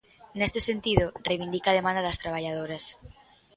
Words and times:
Neste 0.39 0.59
sentido, 0.69 1.05
reivindica 1.27 1.67
a 1.69 1.77
demanda 1.79 2.05
das 2.07 2.19
traballadoras. 2.21 2.85